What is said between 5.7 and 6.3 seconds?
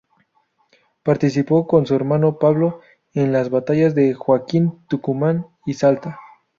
Salta.